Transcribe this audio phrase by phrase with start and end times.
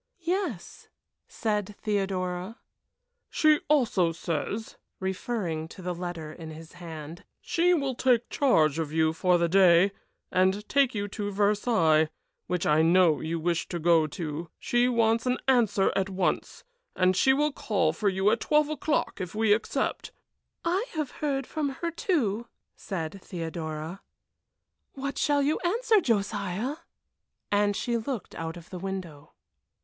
[0.23, 0.87] "Yes,"
[1.27, 2.57] said Theodora.
[3.29, 8.91] "She also says," referring to the letter in his hand, "she will take charge of
[8.91, 9.91] you for the day,
[10.31, 12.09] and take you to Versailles,
[12.47, 14.49] which I know you wish to go to.
[14.57, 16.63] She wants an answer at once,
[16.95, 20.11] as she will call for you at twelve o'clock if we accept."
[20.65, 24.01] "I have heard from her, too," said Theodora.
[24.95, 26.77] "What shall you answer, Josiah?"
[27.51, 29.33] and she looked out of the window.